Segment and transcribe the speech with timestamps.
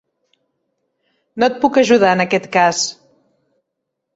[1.43, 2.81] No et puc ajudar en aquest cas.